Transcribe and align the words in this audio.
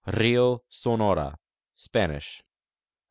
Rio 0.07 0.63
Sonora: 0.67 1.37
Spanish. 1.75 2.41